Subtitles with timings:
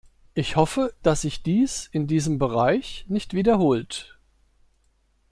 [0.33, 4.17] Ich hoffe, dass sich dies in diesem Bereich nicht wiederholt.